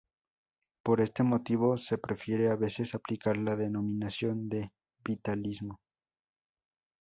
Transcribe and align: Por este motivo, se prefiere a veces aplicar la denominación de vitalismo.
Por 0.83 0.99
este 0.99 1.21
motivo, 1.21 1.77
se 1.77 1.99
prefiere 1.99 2.49
a 2.49 2.55
veces 2.55 2.95
aplicar 2.95 3.37
la 3.37 3.55
denominación 3.55 4.49
de 4.49 4.71
vitalismo. 5.05 5.79